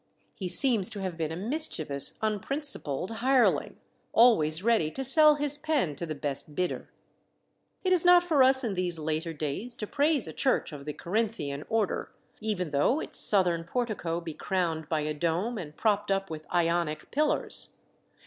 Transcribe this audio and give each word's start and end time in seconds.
He 0.33 0.47
seems 0.47 0.89
to 0.89 1.01
have 1.01 1.15
been 1.15 1.31
a 1.31 1.35
mischievous, 1.35 2.17
unprincipled 2.23 3.11
hireling, 3.17 3.77
always 4.13 4.63
ready 4.63 4.89
to 4.89 5.03
sell 5.03 5.35
his 5.35 5.59
pen 5.59 5.95
to 5.97 6.07
the 6.07 6.15
best 6.15 6.55
bidder. 6.55 6.89
It 7.83 7.93
is 7.93 8.03
not 8.03 8.23
for 8.23 8.41
us 8.41 8.63
in 8.63 8.73
these 8.73 8.97
later 8.97 9.31
days 9.31 9.77
to 9.77 9.85
praise 9.85 10.27
a 10.27 10.33
church 10.33 10.73
of 10.73 10.85
the 10.85 10.93
Corinthian 10.93 11.65
order, 11.69 12.11
even 12.39 12.71
though 12.71 12.99
its 12.99 13.19
southern 13.19 13.63
portico 13.63 14.19
be 14.19 14.33
crowned 14.33 14.89
by 14.89 15.01
a 15.01 15.13
dome 15.13 15.59
and 15.59 15.77
propped 15.77 16.09
up 16.09 16.31
with 16.31 16.51
Ionic 16.51 17.11
pillars. 17.11 17.77